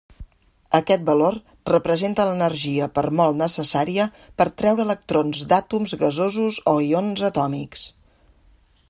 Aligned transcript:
Aquest 0.77 1.01
valor 1.09 1.35
representa 1.71 2.25
l'energia 2.29 2.87
per 2.95 3.03
mol 3.19 3.37
necessària 3.43 4.09
per 4.41 4.49
treure 4.63 4.87
electrons 4.89 5.45
d'àtoms 5.53 5.95
gasosos 6.07 6.59
o 6.73 6.75
ions 6.89 7.27
atòmics. 7.33 7.89